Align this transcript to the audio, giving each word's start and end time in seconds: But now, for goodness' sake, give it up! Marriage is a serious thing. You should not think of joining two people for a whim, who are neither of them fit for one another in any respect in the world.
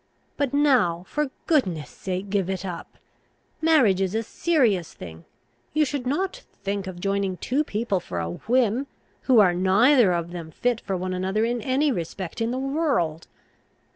But 0.35 0.51
now, 0.51 1.05
for 1.07 1.29
goodness' 1.45 1.91
sake, 1.91 2.31
give 2.31 2.49
it 2.49 2.65
up! 2.65 2.97
Marriage 3.61 4.01
is 4.01 4.15
a 4.15 4.23
serious 4.23 4.95
thing. 4.95 5.25
You 5.75 5.85
should 5.85 6.07
not 6.07 6.37
think 6.63 6.87
of 6.87 6.99
joining 6.99 7.37
two 7.37 7.63
people 7.63 7.99
for 7.99 8.19
a 8.19 8.27
whim, 8.31 8.87
who 9.29 9.37
are 9.39 9.53
neither 9.53 10.11
of 10.11 10.31
them 10.31 10.49
fit 10.49 10.81
for 10.81 10.97
one 10.97 11.13
another 11.13 11.45
in 11.45 11.61
any 11.61 11.91
respect 11.91 12.41
in 12.41 12.49
the 12.49 12.57
world. 12.57 13.27